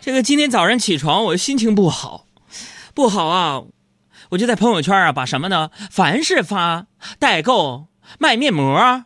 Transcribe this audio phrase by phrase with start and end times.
[0.00, 2.26] 这个今天早上起床，我心情不好，
[2.94, 3.62] 不好啊！
[4.30, 5.70] 我就在朋友圈啊，把什么呢？
[5.90, 6.86] 凡是发
[7.18, 9.04] 代购、卖面膜、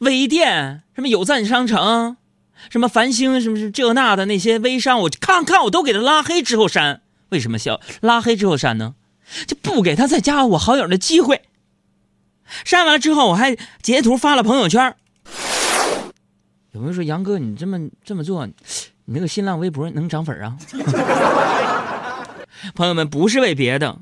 [0.00, 2.16] 微店、什么有赞商城、
[2.68, 7.02] 什么繁星、什么这那的那些微商，我看看我都给他拉黑之后删。
[7.28, 7.80] 为什么笑？
[8.00, 8.96] 拉黑之后删呢？
[9.46, 11.42] 就不给他再加我好友的机会。
[12.64, 14.96] 删完了之后，我还截图发了朋友圈。
[16.72, 18.48] 有朋友说：“杨哥，你这么这么做，
[19.06, 20.56] 你那个新浪微博能涨粉啊？”
[22.74, 23.98] 朋友们，不是为别的，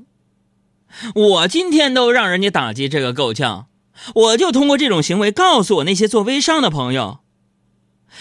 [1.15, 3.67] 我今天都让人家打击这个够呛，
[4.15, 7.19] 我就通过这种行为告诉我那些做微商的朋友，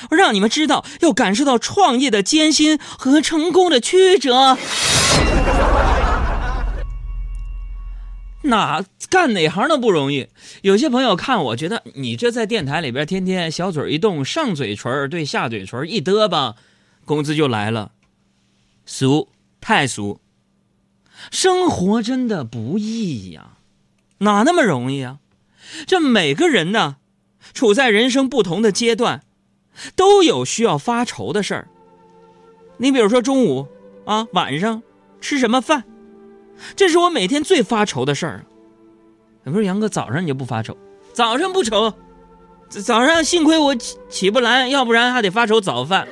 [0.09, 4.57] 让你们知道，要感受到创业的艰辛和成功的曲折。
[8.43, 10.27] 哪干哪行都不容易。
[10.63, 16.55] 有些朋友看我觉得你这在电台里边天天小嘴一动，上嘴唇对下嘴唇一嘚吧，
[17.11, 17.91] 工资就来了，
[18.85, 19.27] 俗
[19.59, 20.21] 太俗。
[21.29, 23.57] 生活真的不易呀，
[24.20, 25.20] 哪那么容易啊？
[25.85, 26.95] 这每个人呢，
[27.54, 29.23] 处在人生不同的阶段，
[29.98, 31.67] 都有需要发愁的事儿。
[32.77, 33.67] 你比如说中午
[34.05, 34.82] 啊，晚上
[35.20, 35.84] 吃什么饭？
[36.77, 38.45] 这是我每天最发愁的事儿。
[39.43, 40.77] 不是杨哥，早上你就不发愁？
[41.12, 41.93] 早上不愁，
[42.70, 46.07] 早上幸亏我起起不来，要不然还得发愁早饭。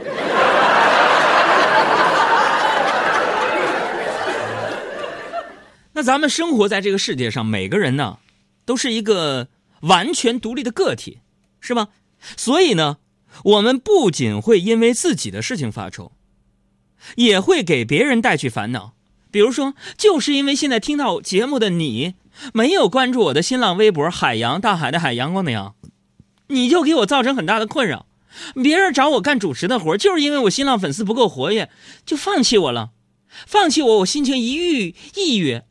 [5.99, 8.19] 那咱们生活在这个世界上，每个人呢，
[8.63, 9.49] 都是一个
[9.81, 11.17] 完全独立的个体，
[11.59, 11.89] 是吧？
[12.37, 12.99] 所以呢，
[13.43, 16.13] 我们不仅会因为自己的事情发愁，
[17.17, 18.93] 也会给别人带去烦恼。
[19.29, 22.13] 比如说，就是因为现在听到节目的你
[22.53, 25.75] 没有关注我的新浪微博“海洋大海的海阳光的阳”，
[26.47, 28.05] 你就给我造成很大的困扰。
[28.63, 31.69] 别人找我干主持的活就是因为我新浪粉丝不够活跃，
[32.05, 32.91] 就放弃我了。
[33.45, 35.61] 放弃我，我心情一郁抑郁，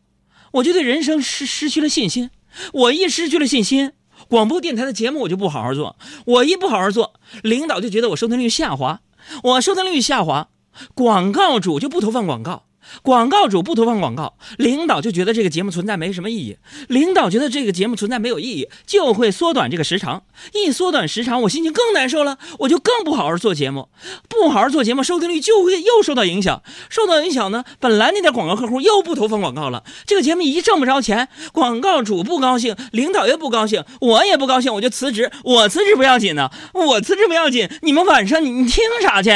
[0.53, 2.31] 我就对人生失失去了信心。
[2.73, 3.93] 我一失去了信心，
[4.29, 5.97] 广播电台的节目我就不好好做。
[6.25, 9.01] 我一不好好做，领导就觉得我收听率下滑。
[9.43, 10.49] 我收听率下滑，
[10.95, 12.68] 广告主就不投放广告。
[13.03, 16.57] 广告主不投放广告，领导就觉得这个节目存在没什么意义。
[16.89, 20.23] 领导觉得这个节目存在没有意义，就会缩短这个时长。
[20.55, 23.89] 一缩短时长，我心情更难受了，我就更不好好做节目。
[24.29, 26.63] 不好好做节目，收听率就会又受到影响。
[26.89, 29.85] 受到影响呢，本来那点广告客户又不投放广告了。
[30.07, 35.31] 这个节目一挣不着钱，广告主不高兴，领导也不高兴，我也不高兴，我就辞职。
[35.45, 39.31] 我辞职不要紧呢，我辞职不要紧，你们晚上你你听啥去？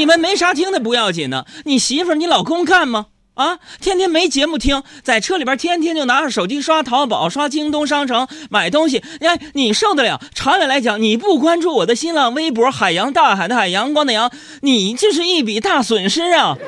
[0.00, 3.08] 你们没啥听的不要紧呢，你媳妇儿、你老公干吗？
[3.34, 10.18] 啊，天天没节目听，在车里边天天就拿着手机刷淘宝、刷京东商城买东西，哎，你受得了？
[10.34, 16.56] 长远来讲，你不关注我的新浪微博“海洋大海的海阳光的阳”，你就是一笔大损失啊！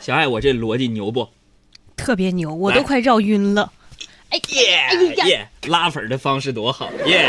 [0.00, 1.26] 小爱，我这逻辑牛不？
[1.96, 3.72] 特别牛，我都快绕晕了。
[4.30, 4.86] 哎耶
[5.26, 5.48] 耶！
[5.66, 7.28] 拉粉的方式多好耶！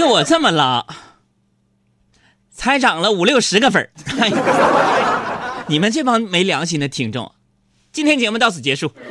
[0.00, 0.86] 就我这么拉，
[2.50, 3.86] 才涨了五六十个粉
[5.68, 7.30] 你们这帮没良心的听众，
[7.92, 8.90] 今天节目到此结束。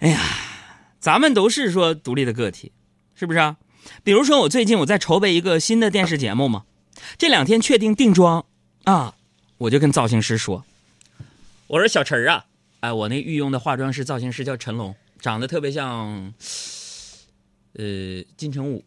[0.00, 0.18] 哎呀，
[0.98, 2.72] 咱们都是说独立的个体，
[3.14, 3.56] 是不是啊？
[4.02, 6.62] 比如说，我最近我在筹备一个新的电视节目嘛，
[7.18, 8.46] 这两天确定定妆
[8.84, 9.12] 啊，
[9.58, 10.64] 我就跟造型师说
[11.68, 12.46] ：“我说小陈啊，
[12.86, 16.32] 哎，我那御用的化妆师造型师叫陈龙，长得特别像，
[17.74, 18.84] 呃，金城武。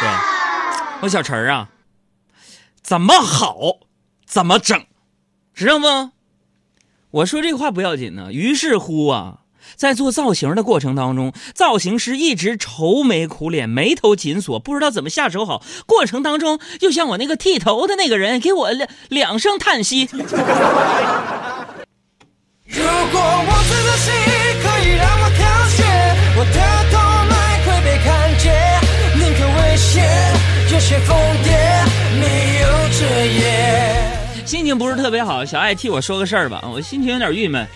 [0.00, 0.08] 对，
[1.02, 1.70] 我小陈儿啊，
[2.82, 3.78] 怎么好
[4.26, 4.84] 怎么整，
[5.54, 6.10] 知道不？
[7.10, 8.32] 我说这话不要紧呢。
[8.32, 9.42] 于是乎啊。”
[9.74, 15.60] 在做造型的过程当中，造型师一直愁眉苦脸、眉头紧锁，不知道怎么下手好。
[15.86, 20.08] 过程当中，就像我那个剃头的那个人，给我两两声叹息。
[22.68, 24.12] 如果我这个心
[24.62, 25.84] 可以让我凋谢，
[26.36, 26.58] 我的
[26.90, 26.98] 动
[27.28, 27.34] 脉
[27.64, 28.52] 会被看见，
[29.14, 30.02] 宁可危险，
[30.72, 31.46] 有些疯癫，
[32.20, 32.24] 没
[32.60, 32.66] 有
[32.98, 33.00] 遮
[33.40, 34.44] 掩。
[34.44, 37.66] 心情不是特别好，小爱替我说个事儿吧，我心情有点郁闷。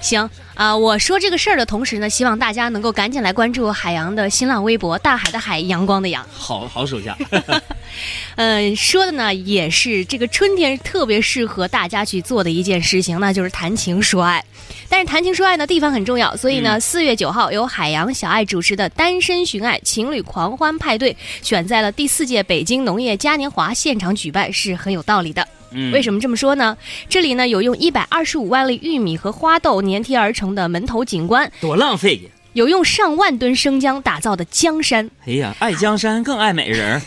[0.00, 6.26] 行啊，我说这个事儿的同时呢，希望大家能够赶紧来关注海洋的新浪微博“大海的海，阳光的阳”。
[6.32, 7.16] 好好手下。
[8.36, 14.44] 呃，说的呢也是这个春天特别适合大家去做的一件事情，那就是谈情说爱。
[14.88, 25.46] 但是谈情说爱呢，地方很重要，所以呢，四、月九号由海洋小爱主持的单身寻爱情侣狂欢派对，选在了第四届北京农业嘉年华现场举办，是很有道理的。
[25.72, 26.76] 嗯为什么这么说呢？
[27.08, 32.22] 这里呢有用一百二十五万粒玉米和花豆粘贴而成的门头景观，多浪费呀！
[32.54, 37.00] 有用上万吨生姜打造的江山，哎呀，爱江山更爱美人儿。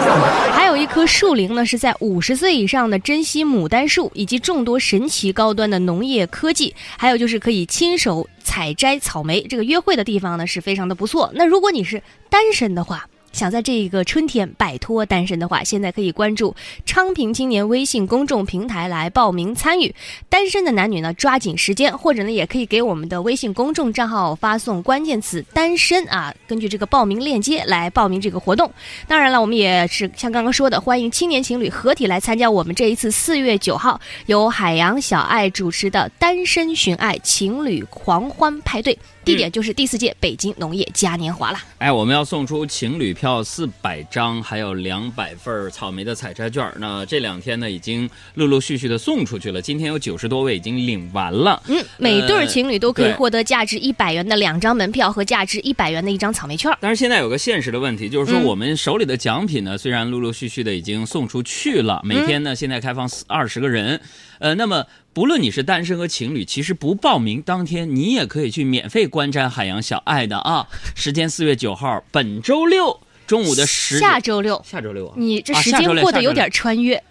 [0.56, 9.42] 还有一棵树龄呢是在五十岁以上的珍稀牡丹树，以及众多神奇高端的农业科技，还有就是可以亲手采摘草莓。
[9.42, 11.30] 这个约会的地方呢是非常的不错。
[11.34, 16.56] 那如果你是单身的话，想在这个春天摆脱单身的话，现在可以关注
[16.86, 19.94] 昌平青年微信公众平台来报名参与。
[20.30, 28.72] 单身的男女呢，抓紧时间，或者呢，也可以给我们的微信公众账号发送关键词“单身”啊，根据这个报名链接来报名这个活动。
[29.06, 41.58] 当然了，我们也是像刚刚说的，欢迎青年情侣合体来参加我们这一次四月九号由海洋小爱主持的单身寻爱情侣狂欢派对，地点就是第四届北京农业嘉年华了。
[41.78, 46.64] 哎，我们要送出情侣票四百张，还有两百份草莓的采摘券。
[46.78, 49.60] 那这两天呢，已经陆陆续续的送出去了。
[49.60, 51.60] 今天有九十多位已经领完了。
[51.66, 56.72] 嗯，每对情侣都可以获得价值一百元的两张门票和价值一百元的一张草莓券。
[56.80, 64.00] 但是现在有个现实的问题，就是说嗯我们手里的奖品呢，虽然陆陆续续的已经送出去了，每天呢现在开放二十个人，
[64.38, 70.68] 呃，那么不论你是单身和情侣，其实不报名当天你也可以去免费观瞻海洋小爱的啊。
[70.94, 77.02] 时间四月九号，本周六中午的十下周六，下周六啊，你这时间过得有点穿越。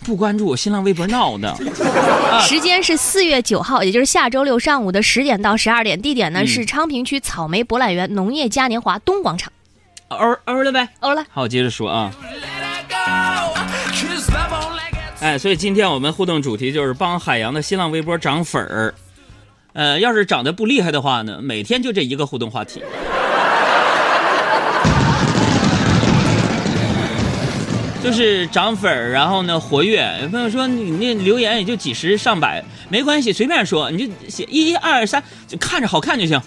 [0.00, 1.56] 不关注我新浪微博闹的。
[2.42, 9.52] 时间是四月九号，也就是下周六上午的十点到十二点，地点呢、嗯是昌平区草莓博览园农业嘉年华东广场。
[10.08, 10.88] 欧欧了呗。
[10.98, 12.12] 欧了，好，接着说啊。
[15.22, 18.92] 哎，所以今天我们互动主题就是帮海洋的新浪微博涨粉儿。
[19.72, 22.82] 呃，要是涨得不厉害的话呢，每天就这一个互动话题。
[28.02, 30.04] 就是涨粉儿，然后呢活跃。
[30.22, 36.42] 有朋友说你那留言也就几十上百，没关系，随便说，你就写一二三，就看着好看就行。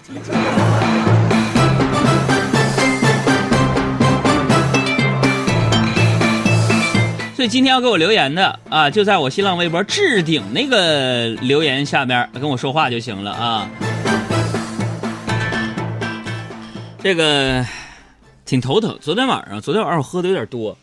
[7.36, 13.70] 所以今天要给我留言的啊，就在我新浪微博置顶那个留言下边跟我说话就行了啊。
[16.98, 17.62] 这个
[18.46, 20.78] 挺头疼，昨天晚上，昨天晚上我喝的有点多，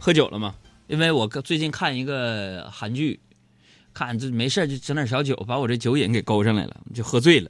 [0.00, 0.52] 喝酒了吗？
[0.88, 3.20] 因为我最近看一个韩剧，
[3.94, 7.48] 看这没事就整点小酒，把我这酒瘾给勾上来了，就喝醉了。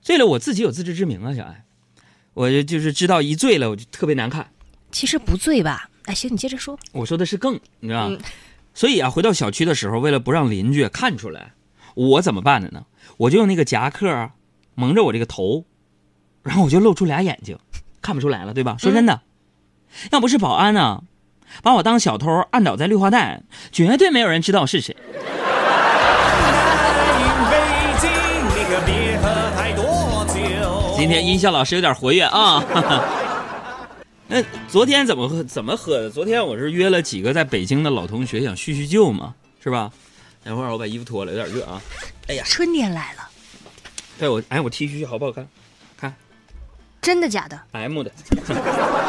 [0.00, 1.64] 醉了，我自己有自知之明啊，小爱，
[2.34, 4.48] 我就就是知道一醉了我就特别难看。
[4.92, 5.89] 其实不醉吧？
[6.06, 6.78] 哎，行，你接着说。
[6.92, 8.16] 我说的是更，你知道吗？
[8.18, 8.24] 嗯
[8.72, 11.54] 所以啊，回到小区的时候，为了不让邻居看出来，
[11.94, 12.84] 我怎么办的呢？
[13.16, 14.30] 我就用那个夹克啊
[14.76, 15.64] 蒙着我这个头，
[16.44, 17.58] 然后我就露出俩眼睛，
[18.00, 18.76] 看不出来了，对吧？
[18.78, 19.22] 说真的，
[20.12, 21.02] 要不是保安呢，
[21.64, 23.42] 把我当小偷按倒在绿化带，
[23.72, 24.96] 绝对没有人知道我是谁。
[27.50, 27.58] 北
[28.00, 30.96] 京，你可别喝太多酒。
[30.96, 32.64] 今天音效老师有点活跃啊。
[34.32, 36.08] 那昨天怎么喝怎么喝的？
[36.08, 39.90] 昨天我是约了几个在北京的老同学，想叙叙旧嘛，是吧？
[40.44, 41.82] 等会儿我把衣服脱了，有点热啊。
[42.28, 43.28] 哎呀春天来了，
[44.20, 45.48] 对我，哎，我 T 恤好不好看？
[45.96, 46.14] 看
[47.02, 48.12] 真的假的？M 的。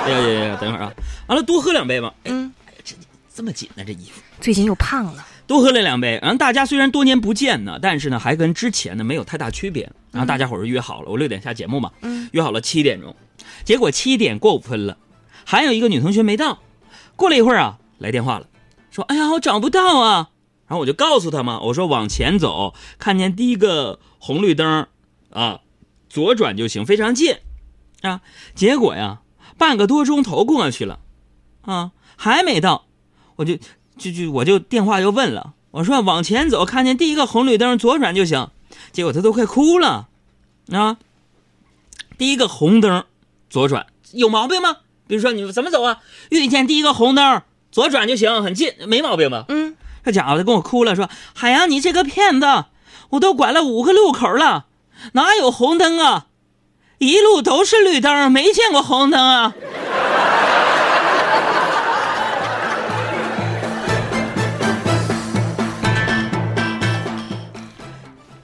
[0.06, 0.58] 哎 呀呀呀！
[0.60, 0.92] 等会儿啊，
[1.28, 2.12] 完了多喝两杯吧。
[2.24, 2.52] 哎，嗯，
[3.36, 4.20] 这么紧呢、这衣服。
[4.42, 5.24] 最近又胖了。
[5.46, 9.88] 多喝了两杯，然后大家虽然多年不见呢，但是呢还跟之前呢没有太大区别。
[10.12, 13.16] 然后大家伙儿约好了，我六点下节目嘛，嗯约好了七点钟，
[13.64, 14.98] 结果七点过五分了，
[15.46, 16.60] 还有一个女同学没到。
[17.16, 18.48] 过了一会儿啊，来电话了，
[18.90, 20.30] 说：“哎呀，我找不到啊。”
[20.68, 24.88] 然后我就告诉他嘛，我说往前走，看见第一个红绿灯
[25.30, 25.60] 啊，
[26.10, 27.36] 左转就行，非常近
[28.02, 28.22] 啊。
[28.56, 29.22] 结果呀，
[29.58, 31.00] 半个多钟头过去了，
[31.62, 32.86] 啊，还没到，
[33.36, 33.58] 我就
[33.98, 38.50] 就就我就电话又问了，我说往前走，看见第一个红绿灯左转就行。
[38.94, 40.08] 结果他都快哭了，
[40.72, 40.98] 啊，
[42.18, 43.04] 第一个红灯
[43.50, 44.78] 左转有毛病吗？
[45.12, 46.00] 比如说你怎么走啊？
[46.30, 49.44] 遇见第一个红灯左转就行，很近，没毛病吧？
[49.50, 49.76] 嗯，
[50.06, 52.64] 这家伙他跟我哭了，说海洋你这个骗子，
[53.10, 54.68] 我都拐了五个路口了，
[55.12, 56.28] 哪有红灯啊？
[57.00, 59.54] 一路都是绿灯，没见过红灯啊。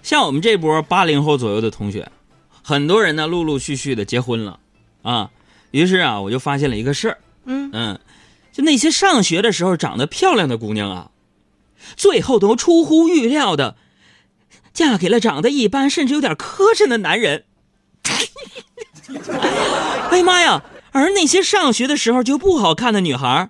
[0.03, 2.11] 像我们这波八零后左右的同学，
[2.61, 4.59] 很多人呢陆陆续续的结婚了，
[5.03, 5.29] 啊，
[5.71, 7.99] 于是啊我就发现了一个事儿，嗯嗯，
[8.51, 11.11] 就那些上学的时候长得漂亮的姑娘啊，
[11.95, 13.75] 最后都出乎预料的
[14.73, 17.45] 嫁给了长得一般甚至有点磕碜的男人。
[20.11, 20.63] 哎呀妈呀！
[20.91, 23.49] 而那些上学的时候就不好看的女孩，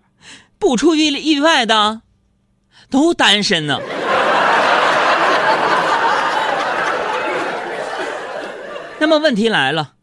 [0.59, 2.01] 不出意意外的，
[2.89, 3.79] 都单身呢。
[8.99, 9.93] 那么问题来了，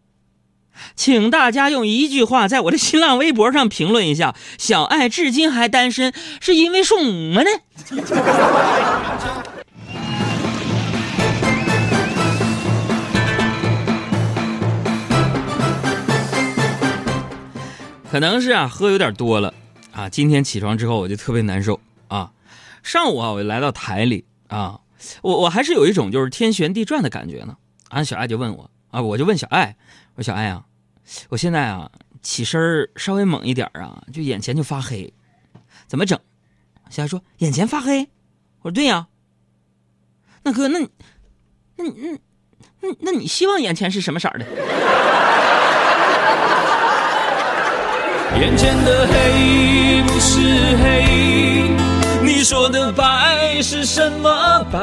[0.97, 7.51] 请大家用一句话在我的新浪微博上评论一下： 小爱至今还单身，是因为什么呢？
[18.11, 19.53] 可能是啊，喝有点多了
[19.93, 20.09] 啊。
[20.09, 22.31] 今天起床之后我就特别难受啊。
[22.85, 24.79] 上午啊，我就来到台里啊，
[25.23, 27.57] 我我还是有一种就是天旋地转的感觉呢。
[27.89, 29.75] 啊小爱就问我啊，我就问小爱，
[30.17, 30.65] 我说小爱啊，
[31.29, 31.91] 我现在啊
[32.23, 35.13] 起身稍微猛一点啊，就眼前就发黑，
[35.87, 36.19] 怎么整？
[36.91, 38.09] 小爱说眼前发黑，
[38.63, 39.09] 我说对呀。
[40.43, 40.79] 那哥，那，
[41.77, 42.19] 那那
[42.81, 44.45] 那那你希望眼前是什么色的？
[48.39, 51.71] 眼前的黑不是黑，
[52.23, 54.79] 你说的白是什么白？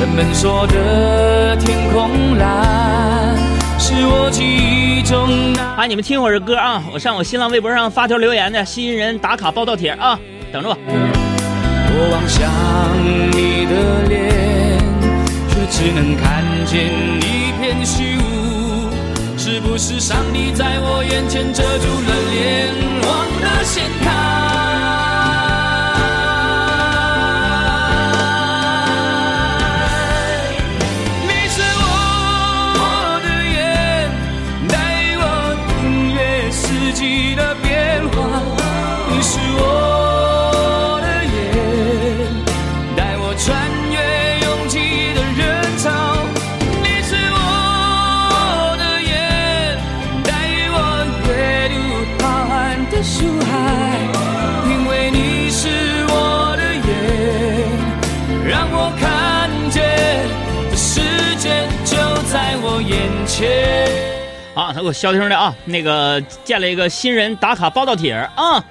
[0.00, 3.36] 人们说的天空蓝，
[3.86, 5.62] 是我记忆中那。
[5.82, 6.82] 啊，你们听会儿歌啊！
[6.90, 10.18] 我上我新浪微博上发条留言的新人打卡报道帖啊，
[10.50, 10.78] 等着吧。
[10.88, 12.50] 我望向
[13.30, 14.80] 你的脸，
[15.50, 16.86] 却只能看见
[17.20, 18.88] 一片虚无。
[19.36, 22.72] 是不是上帝在我眼前遮住了脸，
[23.02, 23.12] 忘
[23.42, 23.84] 了掀
[62.80, 63.88] 眼前。
[64.54, 68.64] 啊，他给我消停的啊，那个建了一个新人打卡报道帖啊，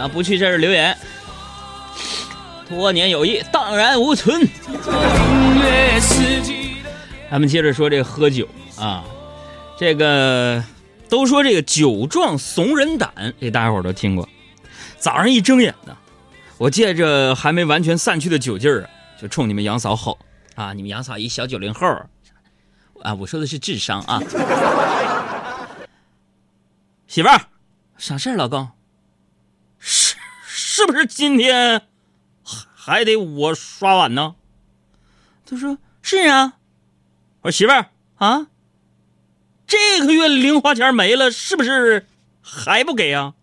[0.00, 0.96] 啊，不去这儿留言，
[2.68, 4.48] 多年友谊荡然无存。
[7.30, 8.48] 咱们接着说这个喝酒
[8.78, 9.04] 啊，
[9.78, 10.64] 这个
[11.10, 14.26] 都说这个酒壮怂人胆，这大家伙儿都听过。
[14.96, 15.94] 早上一睁眼呢，
[16.56, 18.88] 我借着还没完全散去的酒劲儿啊，
[19.20, 20.18] 就冲你们杨嫂吼
[20.54, 20.72] 啊！
[20.72, 21.86] 你们杨嫂一小九零后
[23.02, 24.20] 啊，我说的是智商啊。
[27.06, 27.48] 媳妇儿，
[27.98, 28.36] 啥事儿？
[28.36, 28.70] 老公，
[29.78, 31.82] 是是不是今天
[32.42, 34.36] 还还得我刷碗呢？
[35.44, 36.54] 他说是啊。
[37.42, 38.46] 我说媳妇儿啊，
[39.66, 42.06] 这个月零花钱没了，是不是
[42.40, 43.34] 还不给啊？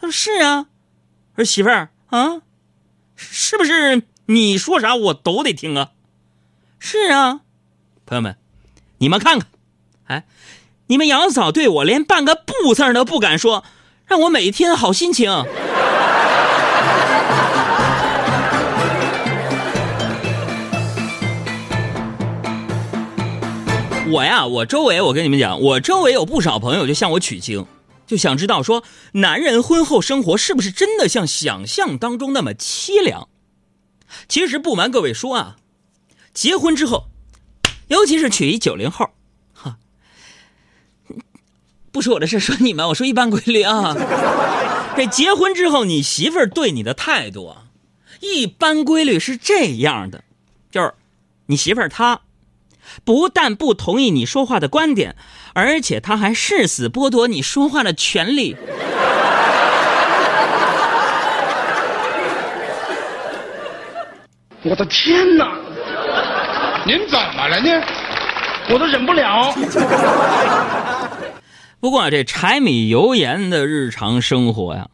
[0.00, 0.66] 他说是啊。
[1.36, 2.42] 我说媳妇儿啊，
[3.14, 5.92] 是不是你说啥我都得听啊？
[6.78, 7.40] 是啊。
[8.04, 8.36] 朋友们，
[9.02, 9.48] 你们看看，
[10.08, 10.24] 哎，
[10.88, 13.64] 你们杨嫂对我连半个不字都不敢说，
[14.04, 15.30] 让我每天好心情。
[24.12, 27.64] 我呀，我周围，我跟你们讲，我周围有不少朋友就向我取经，
[28.06, 33.28] 就想知道说，男人婚后生活是不是真的像想象当中那么凄凉？
[34.28, 35.56] 其实不瞒各位说啊，
[36.34, 37.06] 结婚之后，
[37.90, 39.10] 尤其是娶一九零后，
[39.52, 39.76] 哈，
[41.90, 43.96] 不说我的事，说你们，我说一般规律啊。
[44.96, 47.64] 这结婚之后，你媳妇儿对你的态度啊，
[48.20, 50.22] 一般规律是这样的，
[50.70, 50.94] 就是
[51.46, 52.20] 你媳妇儿她
[53.04, 55.16] 不但不同意你说话的观点，
[55.52, 58.56] 而且她还誓死剥夺你说话的权利。
[64.62, 65.69] 我的天哪！
[66.86, 67.68] 您怎么了呢？
[68.70, 69.52] 我都忍不了。
[71.80, 74.88] 不过、啊、这柴米油盐的日常生活呀，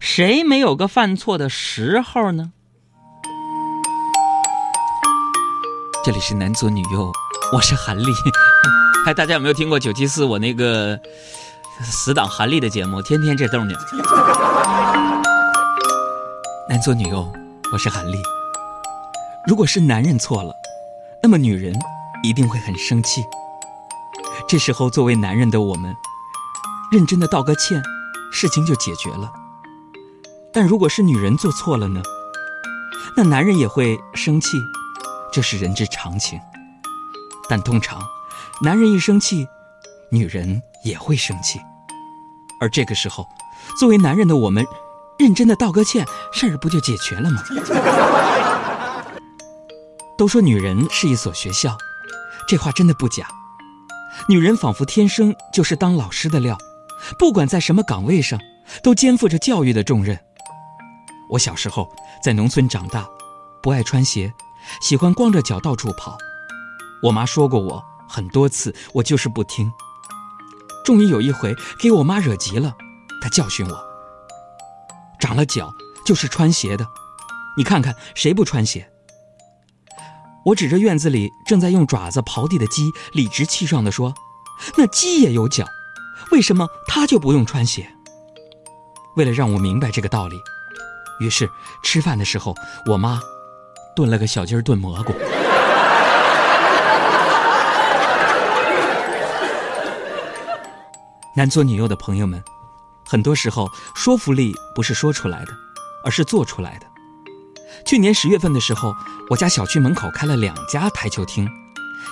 [0.00, 2.52] 谁没有个犯错的时候呢？
[6.04, 7.12] 这里是男左女右，
[7.52, 8.06] 我是韩立。
[9.06, 10.98] 哎，大家有没有听过九七四我那个
[11.82, 13.00] 死党韩立的节目？
[13.02, 13.78] 天天这动静。
[16.68, 17.30] 男左女右，
[17.72, 18.16] 我是韩立。
[19.46, 20.52] 如果是男人错了，
[21.24, 21.74] 那么女人
[22.22, 23.24] 一定会很生气。
[24.46, 25.96] 这时候，作为男人的我们，
[26.92, 27.82] 认真的道个歉，
[28.30, 29.32] 事情就解决了。
[30.52, 32.02] 但如果是女人做错了呢？
[33.16, 34.58] 那男人也会生气，
[35.32, 36.38] 这是人之常情。
[37.48, 38.02] 但通常，
[38.60, 39.48] 男人一生气，
[40.10, 41.58] 女人也会生气。
[42.60, 43.26] 而这个时候，
[43.80, 44.62] 作为男人的我们，
[45.18, 47.42] 认真的道个歉，事儿不就解决了吗？
[50.16, 51.76] 都说女人是一所学校，
[52.48, 53.26] 这话真的不假。
[54.28, 56.56] 女人仿佛天生就是当老师的料，
[57.18, 58.38] 不管在什么岗位上，
[58.82, 60.18] 都肩负着教育的重任。
[61.30, 61.90] 我小时候
[62.22, 63.08] 在农村长大，
[63.60, 64.32] 不爱穿鞋，
[64.80, 66.16] 喜欢光着脚到处跑。
[67.02, 69.70] 我妈说过我很多次，我就是不听。
[70.84, 72.76] 终于有一回给我妈惹急了，
[73.20, 73.84] 她教训我：
[75.18, 75.74] 长了脚
[76.06, 76.86] 就是穿鞋的，
[77.56, 78.88] 你看看谁不穿鞋？
[80.44, 84.14] 我指着院子里正在用爪子刨地的鸡，理直气壮地说
[84.76, 85.64] ：“那鸡也有脚，
[86.32, 87.90] 为什么它就不用穿鞋？”
[89.16, 90.38] 为了让我明白这个道理，
[91.18, 91.48] 于是
[91.82, 92.54] 吃饭的时候，
[92.86, 93.20] 我妈
[93.96, 95.14] 炖了个小鸡儿炖蘑菇。
[101.34, 102.42] 男左女右的朋友们，
[103.06, 105.52] 很多时候说服力不是说出来的，
[106.04, 106.86] 而是做出来的。
[107.84, 108.94] 去年十月份的时候，
[109.30, 111.48] 我家小区门口开了两家台球厅，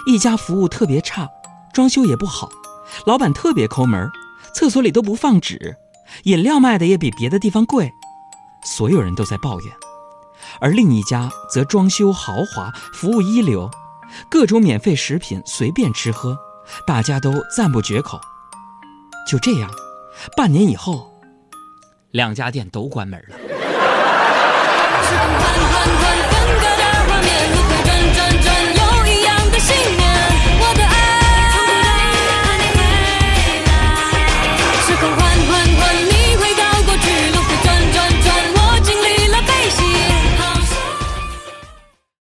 [0.07, 1.29] 一家服务特别差，
[1.73, 2.49] 装修也不好，
[3.07, 4.11] 老板特别抠门，
[4.55, 5.77] 厕所里都不放纸，
[6.25, 7.91] 饮料卖的也比别的地方贵，
[8.65, 9.73] 所有人都在抱怨。
[10.61, 13.71] 而另一家则装修豪华，服务一流，
[14.31, 16.37] 各种免费食品随便吃喝，
[16.87, 18.21] 大家都赞不绝口。
[19.27, 19.71] 就这样，
[20.37, 21.11] 半年以后，
[22.11, 23.37] 两家店都关门了。
[25.13, 25.19] 滚
[25.73, 26.22] 滚滚